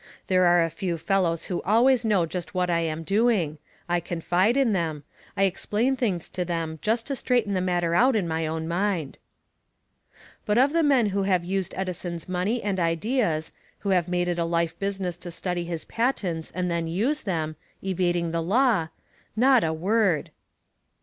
[0.25, 4.57] There are a few fellows who always know just what I am doing I confide
[4.57, 5.03] in them
[5.37, 9.19] I explain things to them just to straighten the matter out in my own mind."
[10.43, 13.51] But of the men who have used Edison's money and ideas,
[13.81, 17.55] who have made it a life business to study his patents and then use them,
[17.83, 18.87] evading the law,
[19.35, 20.31] not a word!